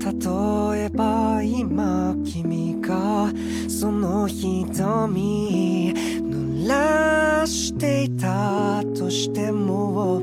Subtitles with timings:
[0.00, 3.30] 例えば今君が
[3.68, 10.22] その瞳濡らしていたとしても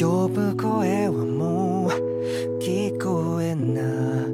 [0.00, 1.90] 呼ぶ声はもう
[2.60, 4.33] 聞こえない。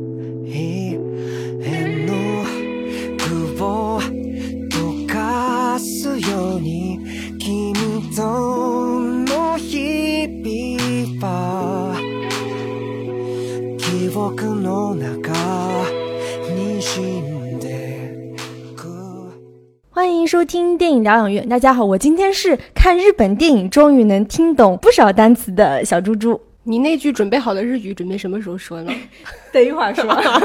[20.30, 21.48] 收听电影疗养院。
[21.48, 26.40] 大家好，我今天是看日本电影终于能听懂不少单词的小猪猪。
[26.62, 28.92] 你那句准备好的日语准备什么时候说呢？
[29.52, 30.04] 等一会儿说。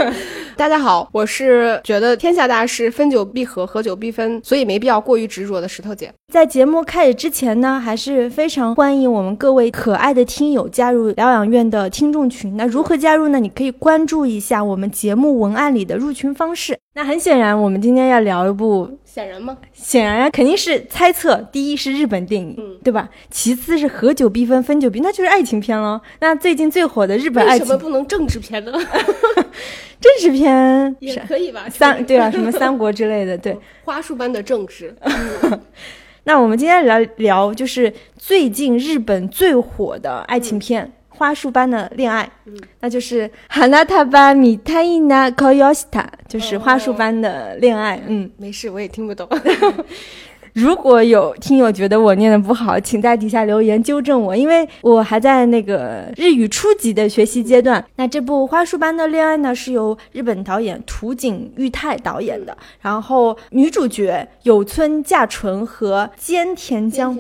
[0.58, 6.10] 大家好，我是觉得天下大事分久必合，合久必分，所以没必要过于执着的石头姐。
[6.32, 12.56] 在节目开始之前呢，还是非常欢迎我们各位可爱的听友加入疗养院的听众群。
[12.56, 13.40] 那如何加入呢？
[13.40, 16.78] 你可以关注一下我们节目文案里的入群方式。
[16.96, 19.58] 那很显然，我们今天要聊一部，显然吗？
[19.74, 21.36] 显然肯定是猜测。
[21.52, 23.10] 第一是日本电影，嗯对吧？
[23.30, 26.00] 其次是合久必分，分久必，那就是爱情片喽。
[26.22, 28.72] 那最近最火的日本爱情为什么不能政治片呢？
[30.01, 31.69] 政治片也是可以吧？
[31.69, 33.57] 三对啊，什么三国之类的，对。
[33.85, 34.95] 花束般的政治，
[36.25, 48.01] 那我们今天聊聊，就是最近日本最火的爱情片《花束般的恋爱》，嗯那就是《花束般みたいな恋をした》，就是花束般的恋爱。
[48.07, 49.29] 嗯，没事，我也听不懂。
[50.56, 57.84] 如果有听友觉得我念的不好，请在底下留言纠正我，因为我还在那个日语初级的学习阶段。
[57.98, 67.18] 那这部《花束般的恋爱》呢，是由日本导演土井裕太导演的，然后女主角有村架纯和菅田将，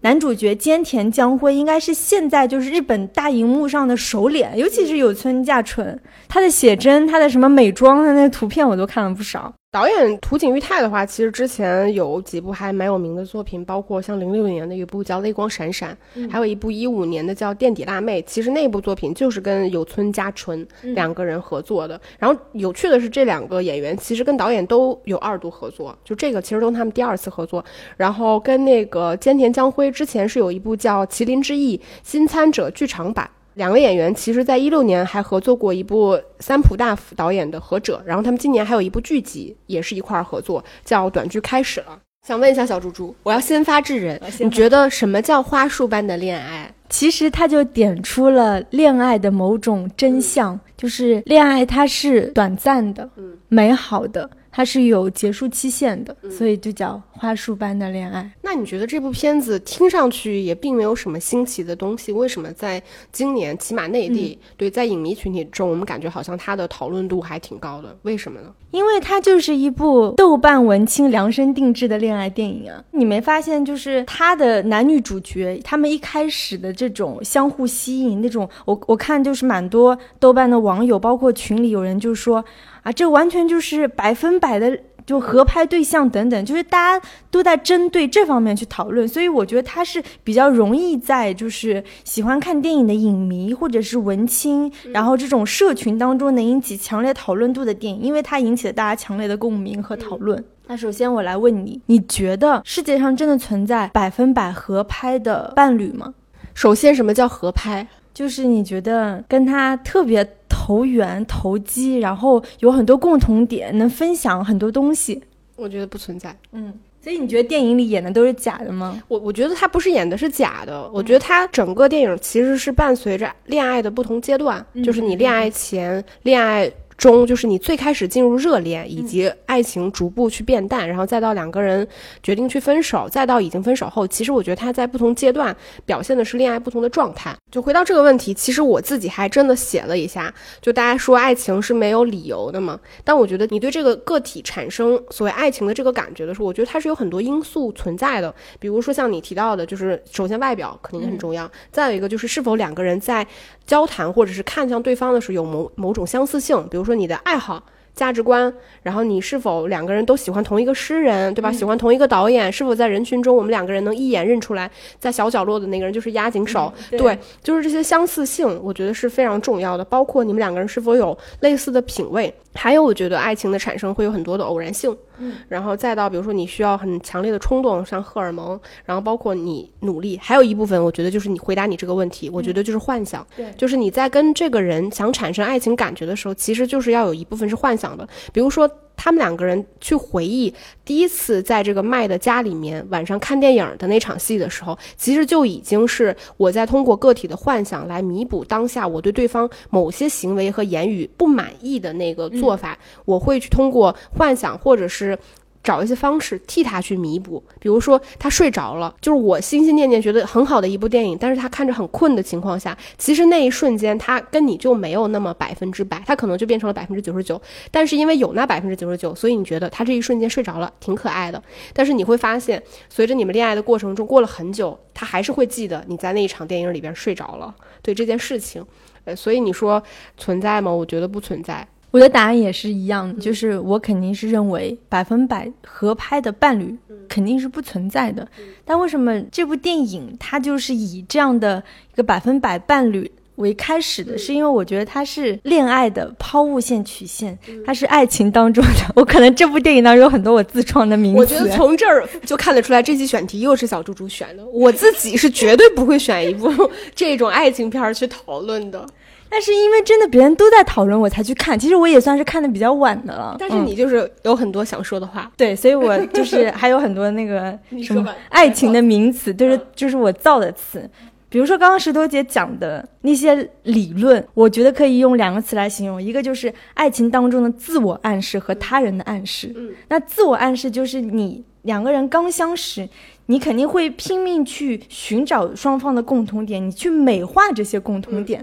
[0.00, 5.96] 男主角菅田将晖应该是现在就是日本大荧幕上的首脸，尤其是有村架纯，
[6.28, 9.54] 他的写真、他的什么美妆的那图片我都看了不少。
[9.70, 15.94] 导演土井裕太的话，其实之前有几部还蛮有名的作品，包括像零六年的一部叫《泪光闪闪》，
[16.30, 18.22] 还有一部一五年的叫《垫底辣妹》。
[18.24, 22.00] 其实那部作品就是跟有村架纯两个人合作的。
[22.18, 27.62] 然后有趣的是，这两个演员其实跟导演都有二度合作，就这个其实都是他们第二次合作。
[27.98, 33.30] 然后跟那个菅田将晖之前是有一部叫《麒麟之翼》新参者剧场版。
[33.58, 41.86] 两个演员其实，在一六年还合作过一部三浦大辅导演的《何者》，然后他们今年还有一部剧集，也是一块儿合作，叫《短剧开始了》。
[42.24, 46.72] 想问一下小猪猪，我要先发制人，你觉得什么叫花束般的恋爱？
[46.88, 58.28] 其实他就点出了恋爱的某种真相，就是恋爱它是短暂的、嗯美好的，它是有结束期限的，所以就叫花束般的恋爱。
[58.42, 62.82] 那你觉得这部片子听上去也并没有什么新奇的东西，为什么在
[63.12, 67.96] 今年起码内地、对在影迷群体中，我们感觉好像它的讨论度还挺高的？
[68.02, 68.52] 为什么呢？
[68.72, 72.82] 因为它就是一部豆瓣文青量身定制的恋爱电影啊！
[72.90, 82.44] 你没发现，就是它的男女主角，他们一开始的这种相互吸引，那种我我看就是蛮多豆瓣的网友，包括群里有人就说
[82.88, 84.78] 啊，这完全就是百分百的。
[85.08, 100.44] 就合拍对象等等，就是大家都在针对这方面去讨论，所以我觉得它是比较容易在就是喜欢看电影的影迷或者是文青，然后这种社群当中能引起强烈讨论度的电影，因为它引起了大家强烈的共鸣和讨论。
[100.66, 106.12] 那首先我来问你，你觉得世界上真的存在百分百合拍的伴侣吗？
[106.52, 107.88] 首先，什么叫合拍？
[108.12, 110.28] 就是你觉得跟他特别
[110.68, 115.18] 投缘、投机，然后有很多共同点，能分享很多东西。
[115.56, 116.36] 我觉得不存在。
[116.52, 116.70] 嗯，
[117.02, 119.02] 所以你觉得电影里演的都是假的吗？
[119.08, 131.86] 我我觉得他不是演的是假的，我觉得他整个电影其实是伴随着恋爱的不同阶段，就是你恋爱前、恋爱中，就是你最开始进入热恋，以及爱情逐步去变淡，然后再到两个人
[132.24, 135.56] 决定去分手，再到已经分手后，其实我觉得他在不同阶段
[135.86, 137.34] 表现的是恋爱不同的状态。
[137.52, 153.24] 就回到这个问题，其实我自己还真的写了一下，就大家说爱情是没有理由的嘛，但我觉得你对这个个体产生所谓爱情的这个感觉的时候，我觉得它是有很多因素存在的，比如说像你提到的，就是首先外表肯定很重要，再有一个就是是否两个人在
[153.64, 157.62] 交谈或者是看向对方的时候有某某种相似性，比如说你的爱好。
[157.98, 158.52] 价值观，
[158.84, 161.50] 然后你是否两个人都喜欢同一个诗人，对吧？
[161.50, 166.72] 喜欢同一个导演，是否在人群中我们两个人能一眼认出来，在小角落的那个人就是押井守？
[166.88, 169.84] 对对，就是这些相似性，我觉得是非常重要的。
[169.84, 190.52] 包括你们两个人是否有类似的品味，还有，我觉得爱情的产生会有很多的偶然性，嗯，然后再到比如说你需要很强烈的冲动，像荷尔蒙，然后包括你努力，还有一部分我觉得就是你回答你这个问题，我觉得就是幻想，对就是你在跟这个人想产生爱情感觉的时候，其实就是要有一部分是幻想的，比如说他们两个人去回忆
[190.84, 205.18] 第一次在这个麦的家里面晚上看电影的那场戏的时候，其实就已经是我在通过个体的幻想来弥补当下我对对方某些行为和言语不满意的那个做法，我会去通过幻想或者是。
[205.62, 217.40] 找一些方式替他去弥补，比如说他睡着了，就是我心心念念觉得很好的一部电影，但是他看着很困的情况下，其实那一瞬间他跟你就没有那么百分之百，他可能就变成了百分之九十九，
[217.70, 221.42] 但是因为有那百分之九十九，所以你觉得他这一瞬间睡着了挺可爱的，
[221.74, 228.64] 但是你会发现，随着你们恋爱的过程中过了很久，他还是会记得你在那一场电影里边睡着了，对这件事情，
[229.04, 229.82] 呃，所以你说
[230.16, 230.72] 存在吗？
[230.72, 231.66] 我觉得不存在。
[231.90, 236.76] 我的答案也是一样的，就是我肯定是认为百分百合拍的伴侣
[237.08, 238.28] 肯定是不存在的。
[238.64, 241.62] 但为什么这部电影它就是以这样的
[241.92, 244.18] 一个百分百伴侣为开始的？
[244.18, 248.70] 是因为我觉得它是恋爱的抛物线曲线，它是爱情当中的。
[248.94, 251.18] 我可能这部电影当中有很多我自创的名词。
[251.18, 254.44] 我觉得从这儿就看得出来，这期选题又是小猪猪选的。
[254.46, 256.52] 我自己是绝对不会选一部
[256.94, 258.86] 这种爱情片儿去讨论的。
[259.30, 261.58] 但是因为真的别人都在讨论，我才去看。
[261.58, 263.36] 其实我也算是看的比较晚的了。
[263.38, 270.88] 但是你就是有很多想说的话， 对，所以我就是 还有很多那个什么爱情的名词，就是就是我造的词。
[271.30, 279.52] 比如说刚刚石头姐讲的那些理论，我觉得可以用两个词来形容，一个就是爱情当中的自我暗示和他人的暗示。
[279.54, 282.88] 嗯，那自我暗示就是你两个人刚相识，
[283.26, 288.42] 你肯定会拼命去寻找双方的共同点，你去美化这些共同点。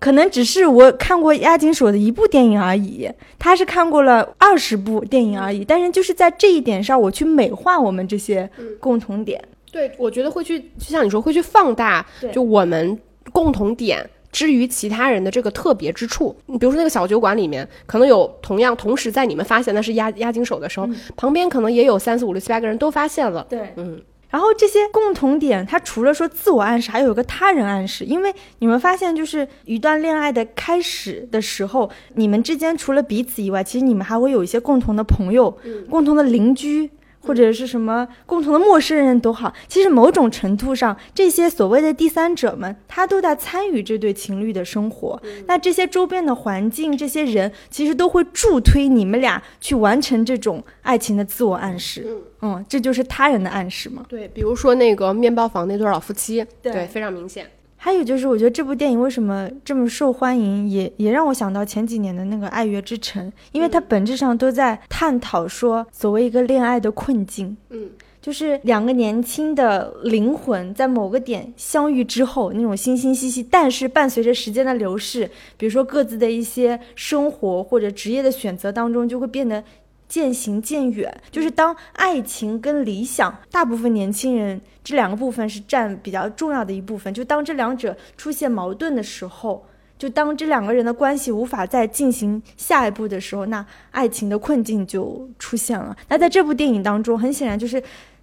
[0.00, 3.08] 可能只是我看过押井守的一部电影而已，
[3.38, 8.50] 他是看过了二十部电影而已，但是就是在这一点上，我去美化我们这些
[8.80, 9.40] 共同点。
[9.70, 12.98] 对，我觉得会去，就像你说，会去放大，就我们
[13.30, 14.08] 共同点。
[14.32, 23.44] 之于其他人的这个特别之处，你比如说那个小酒馆里面，可能有同样同时在你们发现那是押押金手的时候，旁边可能也有三四五六七八个人都发现了。
[23.50, 24.00] 对，嗯，
[24.30, 28.04] 然后这些共同点，它除了说自我暗示，还有一个他人暗示。
[28.04, 35.58] 因为你们发现，就是一段恋爱的开始的时候，你们之间除了彼此以外，其实你们还会有一些共同的朋友、
[35.90, 36.90] 共同的邻居。
[37.20, 45.20] 或者是什么共同的陌生人都好，其实某种程度上，这些所谓的第三者们，他都在参与这对情侣的生活。
[45.46, 52.06] 那这些周边的环境，这些人，其实都会助推你们俩去完成这种爱情的自我暗示。
[52.42, 54.04] 嗯，这就是他人的暗示嘛。
[54.08, 57.46] 对，比如说那个面包房那对老夫妻，对非常明显。
[57.82, 67.56] 还有就是，我觉得这部电影为什么这么受欢迎，也也让我想到前几年的那个《爱乐之城》，因为它本质上都在探讨说所谓一个恋爱的困境。
[67.70, 67.88] 嗯，
[68.20, 79.64] 就是两个年轻的灵魂在某个点相遇之后，那种惺惺息息，但是伴随着时间的流逝，比如说各自的一些生活或者职业的选择当中，就会变得
[80.10, 81.10] 渐行渐远。
[81.30, 87.14] 就是当爱情跟理想，大部分年轻人这两个部分是占比较重要的一部分。
[87.14, 89.64] 就当这两者出现矛盾的时候，
[89.96, 95.96] 就当这两个人的关系无法再进行下一步的时候，那爱情的困境就出现了。
[96.08, 97.82] 那在这部电影当中，很显然就是。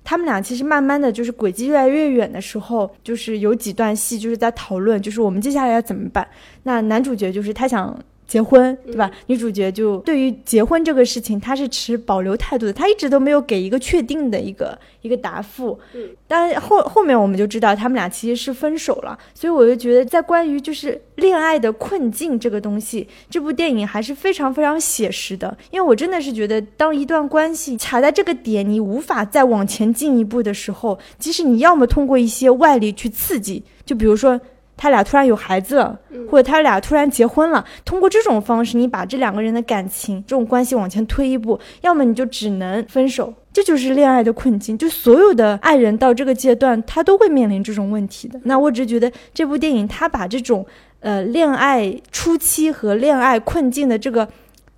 [0.09, 6.25] 他们俩其实慢慢的就是轨迹越来越远的时候，就是有几段戏就是在讨论，就是我们接下来要怎么办。
[6.63, 7.93] 那男主角就是他想
[8.27, 9.09] 结婚，对吧？
[9.27, 15.79] 女主角就对于结婚这个事情，她是持保留态度的，她一直都没有给一个确定的一个一个答复。
[15.93, 25.57] 嗯，但后后面我们就知道他们俩其实是分手了，所以我就觉得在关于就是恋爱的困境这个东西，这部电影还是非常非常写实的。
[25.71, 34.39] 因为我真的是觉得，当一段关系卡在这个点，你无法再往前进一步的时候，即使你要么通过一些外力去刺激，就比如说。
[34.77, 44.77] 他俩突然有孩子了，或者他俩突然结婚了，通过这种方式，你把这两个人的感情、这种关系往前推一步，要么你就只能分手，这就是恋爱的困境。
[44.77, 48.39] 就所有的爱人到这个阶段，他都会面临这种问题的。
[48.43, 50.63] 那我只是觉得这部电影，他把这种
[50.99, 54.27] 呃恋爱初期和恋爱困境的这个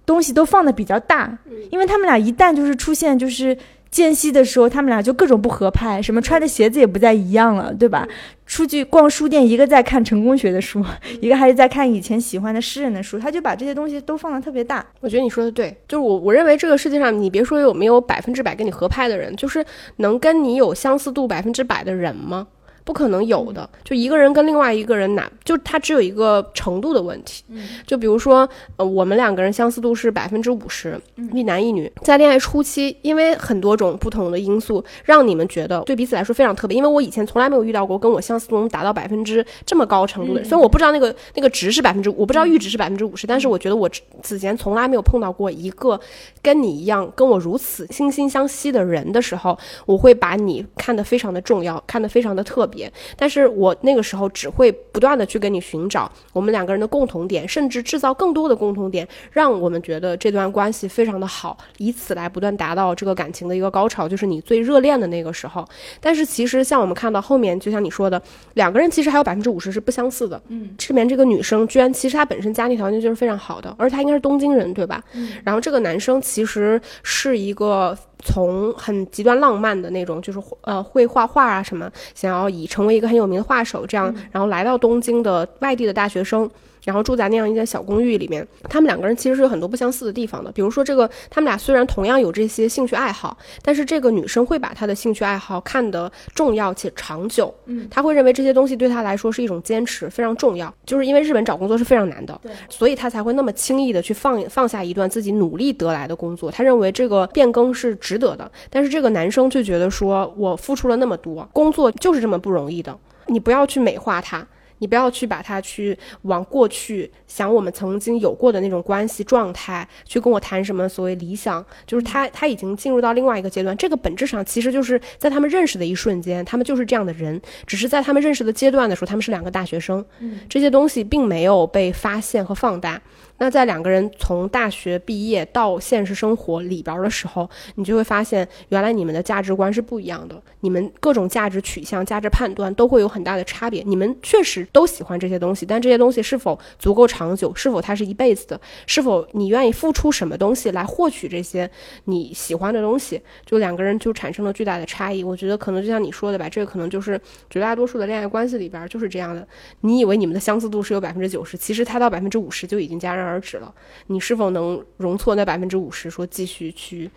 [0.06, 1.38] 东西都放的比较大，
[1.70, 3.58] 因为他们俩一旦就是出现就是。
[3.92, 8.08] 间隙的时候，他们俩就各种不合拍，什么穿的鞋子也不再一样了，对吧？
[8.46, 10.84] 出去逛书店，一个在看成功学的书，
[11.22, 14.86] 一个还是在看以前喜欢的诗人的书，他就把这些东西都放的特别大。
[15.00, 19.66] 我觉得你说的对，就是我我认为这个世界上，你别说有没有百分之百跟你合拍的人，就是
[19.98, 22.48] 能跟你有相似度百分之百的人吗？
[22.84, 23.70] 不可能有的。
[23.84, 27.44] 就一个人跟另外一个人哪，就他只有一个程度的问题。
[27.86, 31.00] 就比如说，呃，我们两个人相似度是百分之五十，
[31.34, 36.78] 一男一女，在恋爱初期，因为很多种不同的因素，让你们觉得对彼此来说非常特别。
[36.78, 43.90] 因为我以前从来没有遇到过跟我相似度能达到百分之这么高程度的人，虽然我不知道那个那个值是百分之，我不知道阈值是百分之五十，但是我觉得我
[44.22, 46.00] 此前从来没有碰到过一个
[46.42, 52.69] 跟你一样跟我如此惺惺相惜的人的时候，我会把你看得非常的重要，看得非常的特别。
[53.18, 65.68] 但是我那个时候只会不断的去跟你寻找我们两个人的共同点，甚至制造更多的共同点，让我们觉得这段关系非常的好，以此来不断达到这个感情的一个高潮，就是你最热恋的那个时候。
[66.00, 68.22] 但是其实像我们看到后面，就像你说的，
[68.54, 70.42] 两个人其实还有百分之五十是不相似的。
[70.48, 75.04] 嗯，这面这个女生居然其实她本身家庭条件就是非常好的，而且她应该是东京人，对吧？
[75.14, 75.34] 嗯。
[75.44, 86.50] 然后这个男生其实是一个从很极端浪漫的那种，就是呃会画画啊什么，想要以成为一个很有名的画手这样，然后来到东京的外地的大学生。
[86.86, 90.52] 然后住在那样一间小公寓里面，他们两个人其实是有很多不相似的地方的。
[90.52, 97.54] 比如说，这个他们俩虽然同样有这些兴趣爱好，但是这个女生会把她的兴趣爱好看得重要且长久。
[97.66, 100.74] 嗯，她会认为这些东西对她来说是一种坚持，非常重要。
[100.86, 106.50] 就是因为日本找工作是非常难的，对，所以她才会那么轻易的去放放下一段自己努力得来的工作。
[106.50, 108.50] 她认为这个变更是值得的。
[108.70, 114.46] 但是这个男生就觉得说，我付出了那么多，工作就是这么不容易的，你不要去美化它。
[114.80, 123.76] 你不要去把它去往过去想我们曾经有过的那种关系状态去跟我谈什么所谓理想，就是他他已经进入到另外一个阶段。
[123.78, 130.04] 这个本质上其实就是在他们认识的一瞬间，他们就是这样的人，只是在他们认识的阶段的时候，他们是两个大学生，
[130.50, 133.02] 这些东西并没有被发现和放大。
[133.40, 143.82] 那在两个人从大学毕业到现实生活里边的时候，你就会发现，原来你们的价值观是不一样的，你们各种价值取向、价值判断都会有很大的差别。
[143.86, 147.56] 你们确实都喜欢这些东西，但这些东西是否足够长久？
[147.56, 148.60] 是否它是一辈子的？
[148.86, 151.70] 是否你愿意付出什么东西来获取这些
[152.06, 153.22] 你喜欢的东西？
[153.46, 155.24] 就两个人就产生了巨大的差异。
[155.24, 157.20] 我觉得可能就像你说的吧，这个可能就是
[157.50, 159.48] 绝大多数的恋爱关系里边就是这样的。
[159.80, 163.29] 你以为你们的相似度是有百分之九十，其实它到百分之五十就已经加上。
[163.30, 163.74] 而止了，
[164.08, 167.10] 你是否能容错那百分之五十，说继续去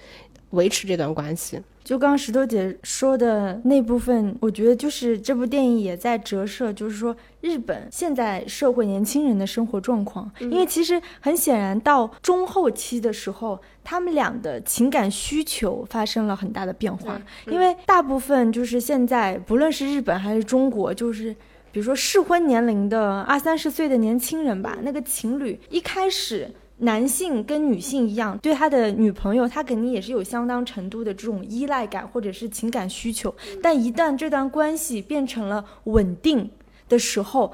[0.50, 1.61] 维持这段关系？
[1.83, 10.31] 就刚刚石头姐说的那部分，我觉得就是这部电影也在折射，就是说日本现在社会年轻人的生活状况。
[10.38, 17.21] 因为其实很显然，到中后期的时候，他们俩的情感需求发生了很大的变化。
[17.49, 21.35] 因为大部分就是现在，不论是日本还是中国，就是。
[21.73, 33.35] 比如说适婚年龄的二三十岁的年轻人吧，那个情侣一开始，男性跟女性一样，对他的女朋友，他肯定也是有相当程度的这种依赖感或者是情感需求。
[33.62, 36.50] 但一旦这段关系变成了稳定
[36.88, 37.52] 的时候，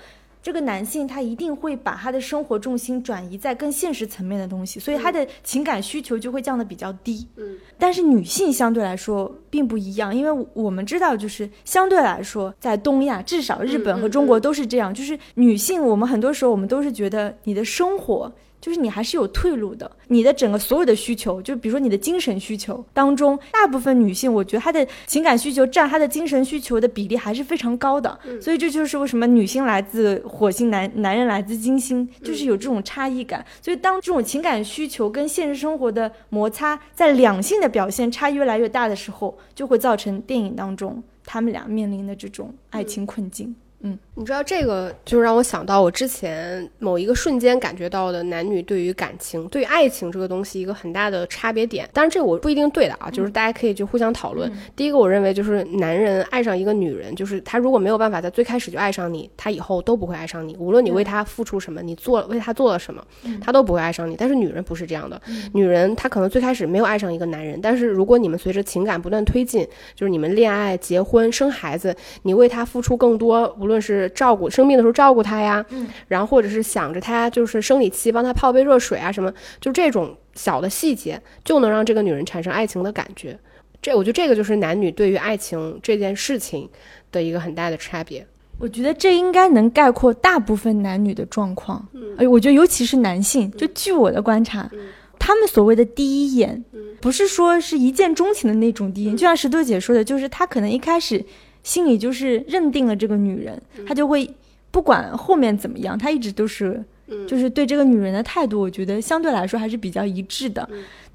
[0.49, 7.29] 这个男性他一定会把他的生活重心转移在更现实层面的东西，所以他的情感需求就会降得比较低。
[7.37, 18.33] 嗯，但是女性相对来说并不一样，因为我们知道，就是相对来说，在东亚，至少日本和中国都是这样，就是女性，我们很多时候我们都是觉得你的生活。
[18.61, 28.19] 就是你还是有退路的，你的整个所有的需求，就比如说你的精神需求当中，大部分女性，我觉得她的情感需求占她的精神需求的比例还是非常高的。
[28.41, 33.45] 所以这就是为什么女性来自火星，男男人来自金星，就是有这种差异感。
[33.63, 43.49] 所以当这种情感需求跟现实生活的摩擦，在两性的表现差异越来越大的时候，就会造成电影当中他们俩面临的这种爱情困境。
[43.49, 51.89] 嗯，你知道这个就让我想到我之前某一个瞬间感觉到的男女对于感情、对于爱情这个东西一个很大的差别点。
[51.93, 54.53] 当然这我不一定对的啊，就是大家可以就互相讨论。
[54.75, 60.57] 第一个，我认为就是男人爱上一个女人，就是他如果没有办法在最开始就爱上你，他以后都不会爱上你。
[60.57, 63.01] 无论你为他付出什么，你做为他做了什么，
[63.41, 64.17] 他都不会爱上你。
[64.19, 73.57] 但是女人不是这样的，女人她可能最开始没有爱上一个男人，但是如果你们随着情感不断推进，就是你们恋爱、结婚、生孩子，你为他付出更多。
[73.61, 83.39] 无论是照顾生病的时候照顾他呀，嗯，然后或者是想着他就是生理期帮他泡杯热水啊什么，就这种小的细节就能让这个女人产生爱情的感觉。
[83.81, 86.69] 这我觉得这个就是男女对于爱情这件事情
[87.13, 88.27] 的一个很大的差别。
[88.59, 91.87] 我觉得这应该能概括大部分男女的状况。
[91.93, 94.69] 嗯，哎，我觉得尤其是男性，就据我的观察，
[95.17, 96.65] 他们所谓的第一眼，
[97.01, 101.25] 不是说是一见钟情的那种第一眼，就像石头姐说的，就是他可能一开始。
[101.63, 104.29] 心里就是认定了这个女人，他就会
[104.71, 106.83] 不管后面怎么样，他一直都是
[107.27, 110.69] 就是对这个女人的态度，我觉得相对来说还是比较一致的。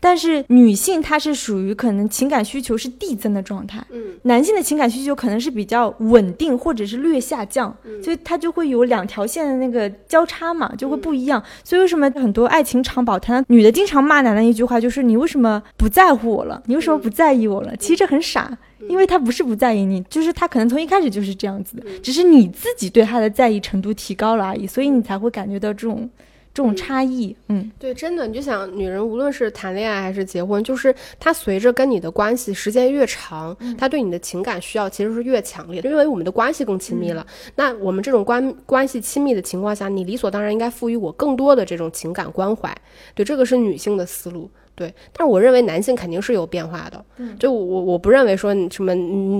[0.03, 11.41] 但是女性她是属于可能情感需求是递增的状态，嗯，男性的情感需求可能是比较稳定或者是略下降，所以它就会有两条线的那个交叉嘛，就会不一样。
[11.63, 16.61] 所以为什么很多爱情长跑谈女的经常骂男的一句话就是你为什么不在乎我了？
[16.65, 17.73] 你为什么不在意我了？
[17.77, 18.57] 其实这很傻，
[18.89, 26.09] 因为他不是不在意你，就是他可能从一开始就是这样子的，只是你自己对他的在意程度提高了而已，所以你才会感觉到这种。
[26.53, 37.25] 这种差异，嗯，对，真的，你就想，女人无论是谈恋爱还是结婚，就是她随着跟你的关系时间越长，她对你的情感需要其实是越强烈的，因为我们的关系更亲密了。
[37.55, 42.71] 那我们这种关关系亲密的情况下，你理所当然应该赋予我更多的这种情感关怀。
[43.15, 44.47] 对，这个是女性的思路。
[44.75, 47.05] 对，但是我认为男性肯定是有变化的。
[47.39, 48.93] 就我我不认为说什么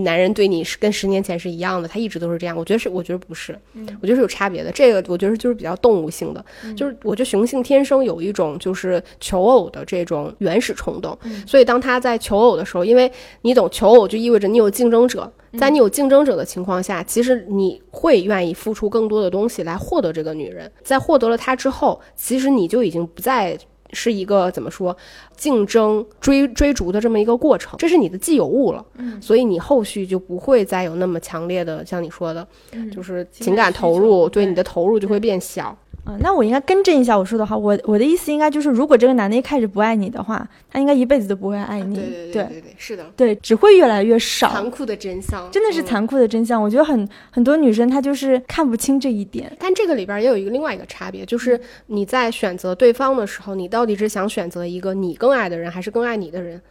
[0.04, 2.56] 男人对你是跟十年前是一样的，他一直都是这样。
[2.56, 3.58] 我觉得是，我觉得不是，
[4.02, 4.72] 我觉得是有差别的。
[4.72, 13.12] 这个我觉得就是比较动物性的，就是我觉得雄性天生有一种就是求偶的这种原始冲动，所以当他在求偶的时候，因为
[13.42, 20.72] 你懂求偶就意味着你有竞争者，在你有竞争者的情况下，其实你会愿意付出更多的东西来获得这个女人。
[20.84, 23.58] 在获得了她之后，其实你就已经不再。
[23.94, 24.96] 是一个怎么说，
[25.38, 32.48] 竞争追追逐的这么一个过程，这是你的既有物了，嗯，所以你后续就不会再有那么强烈的，像你说的，
[32.92, 35.78] 就是情感投入，对你的投入就会变小。
[36.06, 37.58] 啊，那我应该更正一下我说的话。
[37.58, 41.96] 我我的意思应该就是，如果这个男的一开始不爱你的话，他应该一辈子都不会爱你。
[41.96, 44.50] 对对对对对，是的，对，只会越来越少。
[44.50, 46.62] 残酷的真相，真的是残酷的真相。
[46.62, 49.56] 我觉得很很多女生她就是看不清这一点。
[49.58, 51.58] 但这个里边也有一个另外一个差别，就是
[51.88, 56.62] 你在选择对方的时候，你到底是想选择一个你更爱的人，还是更爱你的人？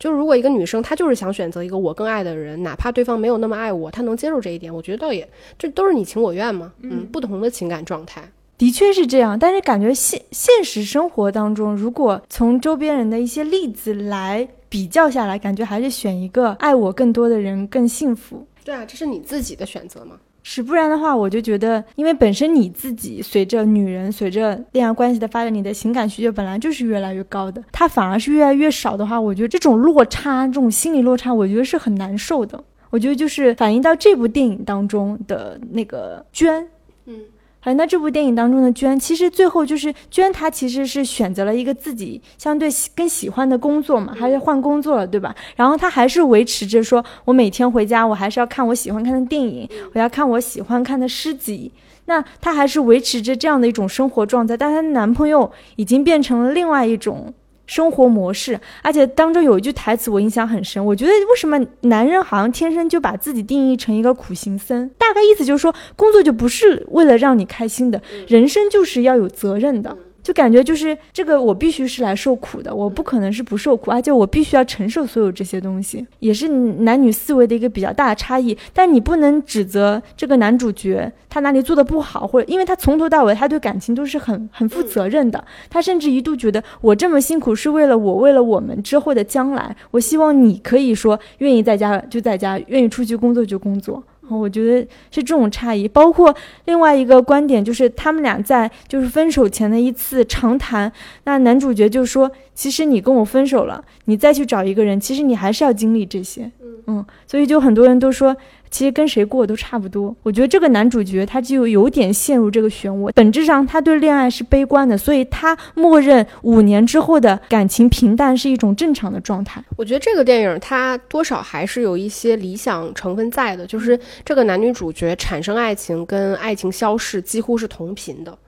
[0.00, 6.72] 就是如果一个女生她就是想选择一个我更爱的人，哪怕对方没有那么爱我，她能接受这一点，我觉得倒也这都是你情我愿嘛。
[6.82, 8.28] 嗯，不同的情感状态。
[8.60, 18.46] 的确是这样，但是感觉现现实生活当中，如果从周边人的一些例子来比较下来，感觉还是选一个爱我更多的人更幸福。
[18.62, 20.16] 对啊，这是你自己的选择嘛？
[20.42, 32.62] 是，不然的话，我就觉得，因为本身你自己随着女人随着恋爱关系的发展，你的情感需求本来就是越来越高的，它反而是越来越少的话，我觉得这种落差，这种心理落差，我觉得是很难受的。
[32.90, 36.68] 我觉得就是反映到这部电影当中的那个娟，
[37.06, 37.20] 嗯。
[37.62, 45.34] 好，那这部电影当中的娟，其实最后就是娟，她其实是选择了一个自己相对更喜欢的工作嘛，还是换工作了，对吧？
[45.56, 51.70] 然后她还是维持着说，我每天回家，我还是要看我喜欢看的电影，我要看我喜欢看的诗集。
[52.06, 57.34] 那她还是维持着这样的一种生活状态，但她的男朋友已经变成了另外一种。
[57.70, 64.90] 生活模式，而且当中有一句台词我印象很深，我觉得为什么男人好像天生就把自己定义成一个苦行僧？
[64.98, 69.96] 大概意思就是说，工作就不是为了让你开心的，人生就是要有责任的。
[70.22, 78.56] 就感觉就是这个，我必须是来受苦的，我不可能是不受苦，而且我必须要承受所有这些东西，也是男女思维的一个比较大的差异。
[78.72, 94.02] 但你不能指责这个男主角他哪里做的不好，或者因为他从头到尾他对感情都是很很负责任的，他甚至一度觉得我这么辛苦是为了我，为了我们之后的将来，我希望你可以说愿意在家就在家，愿意出去工作就工作。
[94.38, 96.34] 我觉得是这种差异，包括
[96.66, 100.92] 另外一个观点，就是他们俩在就是分手前的一次长谈，
[101.24, 106.50] 那男主角就说：“其实你跟我分手了，你再去找一个人，其实你还是要经历这些。”
[106.86, 108.36] 嗯，所以就很多人都说。
[108.70, 110.14] 其实跟谁过都差不多。
[110.22, 119.62] 我觉得这个男主角他就有点陷入这个漩涡，本质上他对恋爱是悲观的，所以他默认五年之后的感情平淡是一种正常的状态。
[119.76, 128.38] 我觉得这个电影它多少还是有一些理想成分在的，就是这个男女主角产生爱情跟爱情消逝几乎是同频的。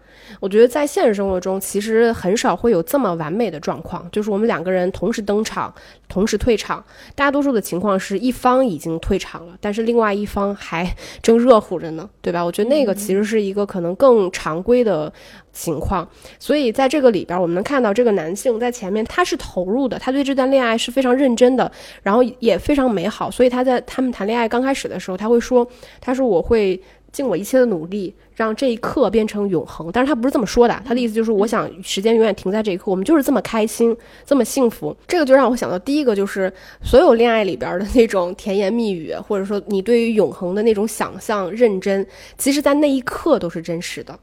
[0.40, 5.72] 我觉得在现实生活中，其实很少会有这么完美的状况，就是我们两个人同时登场，
[6.08, 6.84] 同时退场。
[7.14, 12.42] 大多数的情况是一方已经退场了，但是另外一方还正热乎着呢，对吧？
[12.42, 15.12] 我觉得那个其实是一个可能更常规的
[15.52, 16.08] 情况。
[16.38, 21.70] 所以在这个里边，我们能看到这个男性在前面他是投入的，他对这段恋爱是非常认真的，
[22.02, 23.30] 然后也非常美好。
[23.30, 25.66] 所以他在他们谈恋爱刚开始的时候，他会说
[26.00, 26.80] ：“他说我会。”
[27.12, 29.90] 尽我一切的努力，让这一刻变成永恒。
[29.92, 32.84] 但是他不是这么说的，他的意思就是，我想时间永远停在这一刻。
[32.86, 33.94] 我们就是这么开心，
[34.24, 34.96] 这么幸福。
[35.06, 42.06] 这个就让我想到第一个，就是所有恋爱里边的那种甜言蜜语，或者说你对于永恒的那种想象、认真，
[42.38, 44.18] 其实在那一刻都是真实的。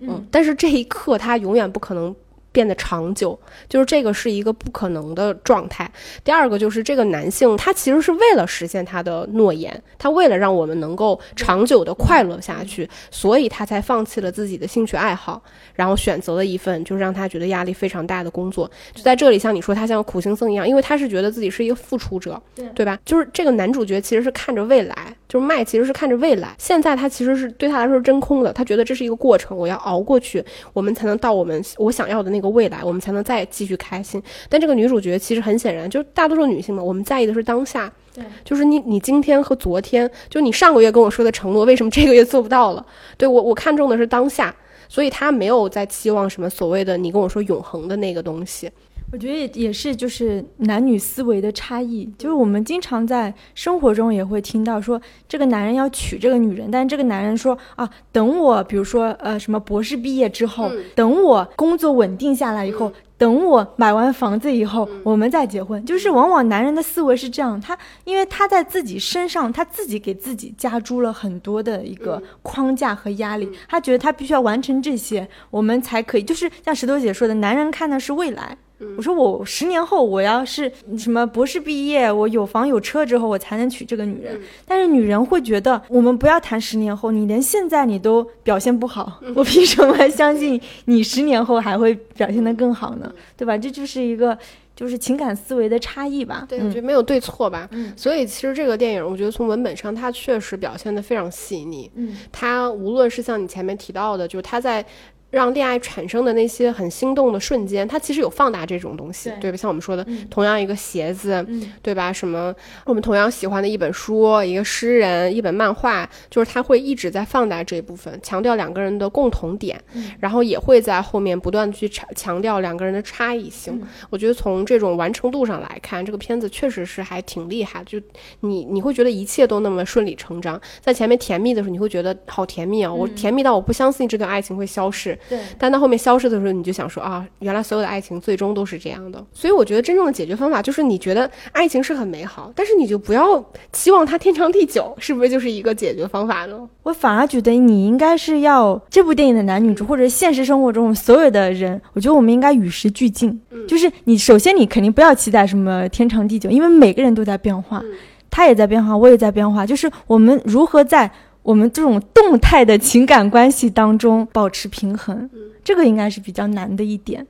[0.00, 2.12] 嗯，但是这一刻它永远不可能
[2.52, 3.38] 变得长久，
[3.68, 5.90] 就是这个是一个不可能的状态。
[6.22, 15.42] 第二个就是这个男性，他其实是为了实现他的诺言，他为了让我们能够长久的快乐下去，所以他才放弃了自己的兴趣爱好，
[15.74, 18.70] 然后选择了一份就是让他觉得压力非常大的工作。
[18.94, 22.98] 就在这里，像你说他像苦行僧一样，因为他是觉得自己是一个付出者，对对吧？
[23.04, 34.22] 就是这个男主角其实是看着未来，就是麦其实是看着未来，现在他其实是对他来说是真空的，他觉得这是一个过程，我要熬过去，我们才能到我们我想要的那个未来，我们才能再继续开心。
[34.48, 42.86] 但这个女主角其实很显然，就大多数女性嘛，我们在意的是当下，对，就是你你今天和昨天，就你上个月跟我说的承诺，为什么这个月做不到了？
[43.16, 44.54] 对我我看重的是当下，
[44.88, 48.70] 所以他没有在期望什么所谓的你跟我说永恒的那个东西。
[49.12, 52.08] 我觉得也也是，就是男女思维的差异。
[52.16, 54.98] 就是我们经常在生活中也会听到说，
[55.28, 65.84] 这个男人要娶这个女人，但这个男人说啊，等我，比如说呃什么博士毕业之后，嗯等我工作稳定下来以后，等我买完房子以后，我们再结婚。
[65.84, 76.22] 就是往往男人的思维是这样，他因为他在自己身上，他自己给自己加诸了很多的一个框架和压力，他觉得他必须要完成这些，我们才可以。
[76.22, 78.56] 就是像石头姐说的，男人看的是未来。
[78.96, 84.40] 我说我十年后我要是什么博士毕业，我有房有车之后，我才能娶这个女人。
[84.66, 93.12] 但是女人会觉得，我们不要谈十年后，你连现在你都表现不好， 我凭什么相信你十年后还会表现得更好呢？
[93.36, 93.56] 对吧？
[93.58, 94.36] 这就是一个
[94.74, 96.46] 就是情感思维的差异吧。
[96.48, 97.68] 对，嗯我觉得没有对错吧。
[97.72, 101.90] 嗯所以其实这个电影，我觉得从文本上，它确实表现的非常细腻。
[101.94, 104.84] 嗯它无论是像你前面提到的，就是他在
[105.32, 109.56] 让恋爱产生的那些很心动的瞬间，它其实有放大这种东西，对对吧？
[109.56, 112.12] 像我们说的，嗯同样一个鞋子，嗯对吧？
[112.12, 123.72] 什么我们同样喜欢的一本书、一个诗人、一本漫画，就是他会一直在放大这一部分，强调两个人的共同点，嗯然后也会在后面不断去强强调两个人的差异性。
[123.80, 127.82] 嗯我觉得从这种完成度上来看，这个片子确实是还挺厉害。
[127.84, 127.98] 就
[128.40, 132.92] 你你会觉得一切都那么顺理成章，在前面甜蜜的时候，你会觉得好甜蜜啊！
[132.92, 135.38] 我嗯甜蜜到我不相信这段爱情会消逝，对。
[135.58, 139.24] 但到后面消失的时候，你就想说啊，原来所有的爱情最终都是这样的。
[139.32, 146.68] 所以我觉得真正的解决方法就是，你觉得爱情是很美好，但是你就不要期望它天长地久，是不是就是一个解决方法呢？
[146.82, 153.40] 我反而觉得你应该是要这部电影的男女主，或者现实生活中所有的人，我觉得我们应该与时俱进。
[153.68, 157.92] 就是你首先你肯定不要期待什么天长地久，因为每个人都在变化，嗯
[158.28, 159.66] 他也在变化，我也在变化。
[159.66, 161.08] 就是我们如何在
[161.42, 165.28] 我们这种动态的情感关系当中保持平衡，
[165.64, 167.26] 这个应该是比较难的一点。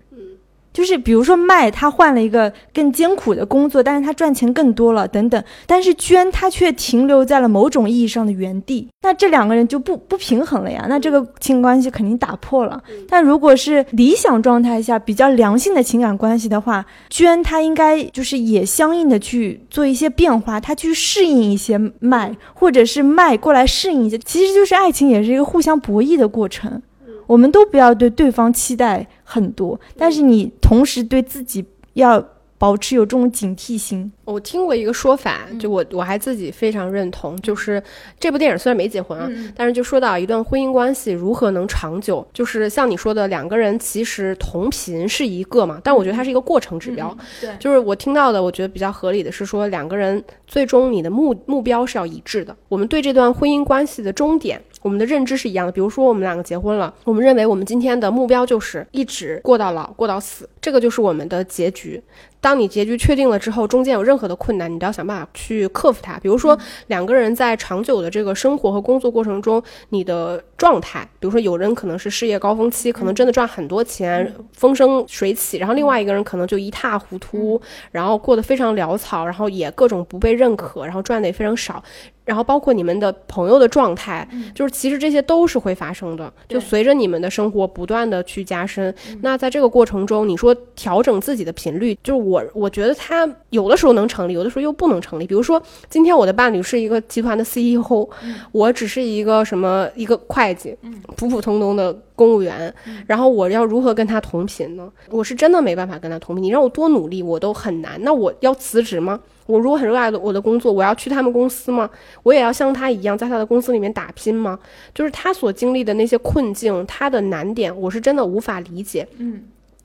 [0.72, 5.42] 就是比如说麦，他换了一个更艰苦的工作，但是他赚钱更多了，等等。
[5.66, 10.86] 但是娟他却停留在了某种意义上的原地，那这两个人就不不平衡了呀。
[10.88, 12.82] 那这个亲关系肯定打破了。
[13.08, 24.16] 但如果是理想状态下比较良性的情感关系的话，娟他应该就是也相应的去做一些变化，他去适应一些麦，或者是麦过来适应一些。
[24.18, 26.80] 其实就是爱情也是一个互相博弈的过程。
[27.26, 32.24] 我们都不要对对方期待很多，但是你同时对自己要
[32.58, 34.12] 保持有这种警惕心。
[34.24, 37.82] 我听过一个说法，就我我还自己非常认同，就是
[38.20, 47.14] 这部电影虽然没结婚啊，但是就说到一段婚姻关系如何能长久，就是像你说的，两个人其实同频是一个嘛，但我觉得它是一个过程指标。
[47.40, 52.56] 对就是我听到的，我觉得比较合理的是说，两个人最终你的目目标是要一致的。
[52.68, 55.72] 我们对这段婚姻关系的终点，我们的认知是一样的。
[55.72, 62.02] 比如说，我们两个结婚了，我们认为我们今天的目标就是一直过到老，过到死，这个就是我们的结局。
[62.40, 66.18] 当你结局确定了之后，中间有任何的困难，你都要想办法去克服它。
[66.18, 77.60] 比如说，两个人在长久的这个生活和工作过程中，你的状态，比如说有人可能是事业高峰期，可能真的赚很多钱，风生水起，然后另外一个人可能就一塌糊涂，
[77.92, 81.80] 然后过得非常潦草，然后也各种不被认可，然后赚的也非常少。
[82.24, 88.94] 然后包括你们的朋友的状态，就是其实这些都是会发生的，就随着你们的生活不断的去加深。
[89.22, 95.26] 那在这个过程中，你说调整自己的频率，就是我我觉得他有的时候能成立，有的时候又不能成立。
[95.26, 98.08] 比如说今天我的伴侣是一个集团的 CEO，、
[98.52, 100.76] 我只是一个什么一个会计，
[101.16, 102.72] 普普通通的公务员，
[103.06, 104.90] 然后我要如何跟他同频呢？
[105.10, 108.00] 我是真的没办法跟他同频，你让我多努力我都很难。
[108.02, 109.20] 那我要辞职吗？
[109.46, 111.90] 我如果很热爱我的工作，我要去他们公司吗？
[112.22, 114.56] 我也要像他一样在他的公司里面打拼吗？
[114.94, 119.06] 就是他所经历的那些困境，他的难点，我是真的无法理解。
[119.18, 119.42] 嗯，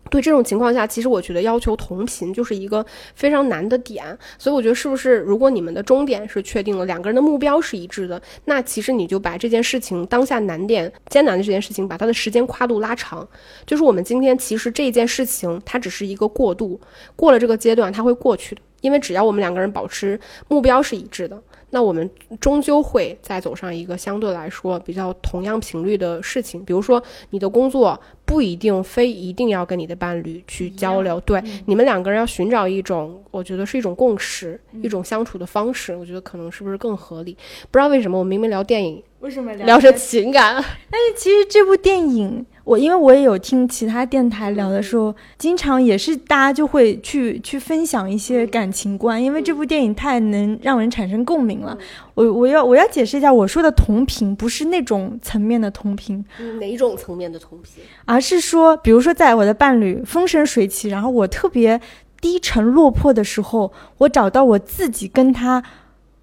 [0.10, 4.06] 对这种情况下，其实我觉得要求同频就是一个非常难的点。
[4.38, 13.28] 所以我觉得是不是，如果你们的终点是确定了，两个人的目标是一致的，那其实你就把这件事情当下难点、艰难的这件事情，把它的时间跨度拉长。
[13.66, 16.80] 就是我们今天其实这件事情，它只是一个过渡，
[17.16, 18.62] 过了这个阶段，它会过去的。
[18.82, 21.42] 因为只要我们两个人保持目标是一致的。
[21.70, 27.02] 那我们终究会再走上一个相对来说比较同样频率的事情，比如说
[27.32, 37.36] 你的工作不一定非一定要跟你的伴侣去交流，对，你们两个人要寻找一种，我觉得是一种共识，一种相处的方式，我觉得可能是不是更合理？
[37.70, 40.56] 不知道为什么我明明聊电影，为什么聊着情感？
[40.90, 42.46] 但是其实这部电影。
[42.68, 51.78] 我因为我也有听其他电台聊的时候，经常也是大家就会去去分享一些感情观，因为这部电影太能让人产生共鸣了。
[52.14, 56.24] 我我要我要解释一下，我说的同频不是那种层面的同频，
[56.60, 57.82] 哪种层面的同频？
[58.04, 61.80] 而是说，比如说在我的伴侣风生水起，然后我特别
[62.20, 65.64] 低沉落魄的时候，我找到我自己跟他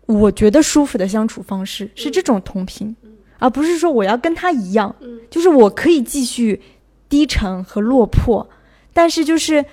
[0.04, 2.94] 我觉得舒服的相处方式，是这种同频。
[3.38, 4.94] 而不是说我要跟他一样，
[5.30, 6.60] 就是我可以继续
[7.08, 8.48] 低沉和落魄，
[8.92, 9.64] 但是就是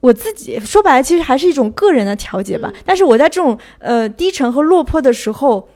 [0.00, 2.72] 我自己说白了，其实还是一种个人的调节吧。
[2.84, 5.68] 但是我在这种呃低沉和落魄的时候，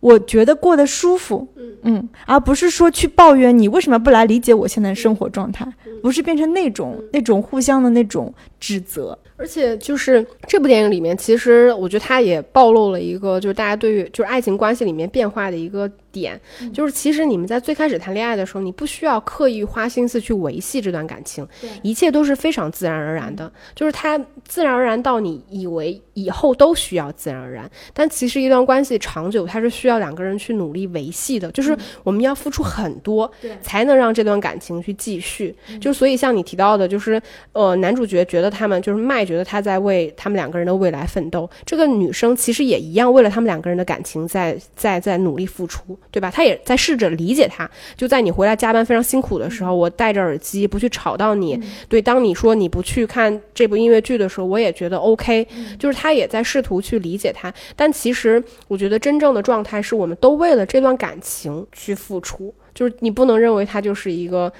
[0.00, 1.46] 我觉得过得舒服，
[1.82, 5.66] 嗯，而不是说去抱怨你为什么不来理解我现在的生活状态，
[6.02, 9.18] 不是变成那种那种互相的那种指责。
[9.42, 15.90] 而且就是这部电影里面，其实我觉得它也暴露了一个，就是大家对于就是爱情关系里面变化的一个。
[16.12, 16.38] 点
[16.74, 21.48] 就是，其实你们在最开始谈恋爱的时候，你不需要刻意花心思去维系这段感情，
[21.82, 23.50] 一切都是非常自然而然的。
[23.74, 31.50] 就是它自然而然到你以为以后都需要自然而然，但其实一段关系长久，它是需要两个人去努力维系的。
[31.52, 31.74] 就是
[32.04, 35.56] 我们要付出很多，才能让这段感情去继续。
[35.80, 37.18] 就所以像你提到的，就是
[37.52, 45.98] 呃，男主角觉得他们就是麦觉得他在为他们两个人的未来奋斗，这个女生其实也一样，为了他们两个人的感情在在在努力付出。
[46.10, 46.30] 对吧？
[46.30, 47.68] 她也在试着理解他。
[47.96, 51.58] 就在你回来加班非常辛苦的时候，我戴着耳机不去吵到你。
[51.88, 55.46] 对，当你说你不去看这部音乐剧的时候，我也觉得 OK。
[55.78, 57.52] 就是她也在试图去理解他。
[57.74, 62.54] 但其实我觉得真正的状态是我们都为了这段感情去付出。
[62.74, 64.52] 就是你不能认为他就是一个。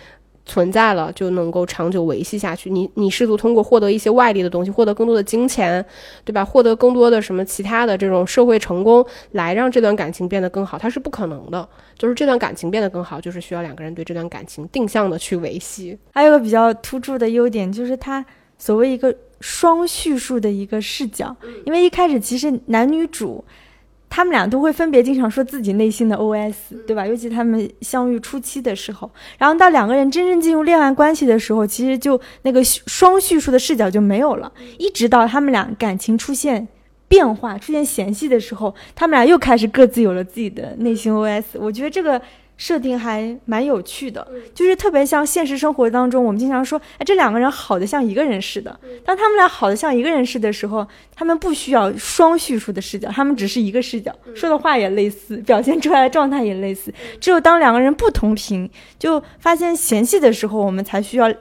[0.44, 2.68] 存在了就能够长久维系下去。
[2.68, 5.84] 你你试图通过获得一些外力的东西，获得更多的金钱，
[6.24, 6.44] 对吧？
[6.44, 11.68] 获得更多的什么其他的这种社会成功，来让这段感情变得更好，它是不可能的。
[11.96, 15.96] 就是这段感情变得更好，就是需要两个人对这段感情定向的去维系。
[16.12, 18.24] 还有个比较突出的优点，就是它
[18.58, 21.36] 所谓一个双叙述的一个视角。
[21.64, 23.44] 因为一开始其实男女主。
[24.14, 26.52] 他们俩都会分别经常说自己内心的 OS，
[26.86, 27.06] 对吧？
[27.06, 34.52] 尤其他们相遇初期的时候，然后到两个人真正进入恋爱关系的时候，其实就那个双叙述的视角就没有了。
[34.76, 36.68] 一直到他们俩感情出现
[37.08, 41.44] 变化、出现嫌隙的时候，他们俩又开始各自有了自己的内心 OS。
[41.54, 42.20] 我觉得这个。
[42.62, 48.78] 设定还蛮有趣的，就是特别像现实生活当中，我们经常说，哎，这两个人好的像一个人似的。
[49.04, 56.94] 当他们俩好的像一个人似的时候，他们不需要双叙述的视角，他们只是一个视角，说的话也类似，表现出来的状态也类似。
[57.20, 61.34] 只有当两个人不同频，就发现嫌隙的时候，我们才需要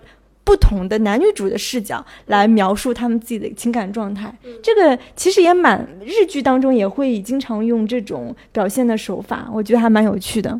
[0.43, 4.35] 不同的男女主的视角来描述他们自己的情感状态。
[4.63, 10.59] 这个其实也蛮日剧当中也会经常用这种表现的手法，我觉得还蛮有趣的。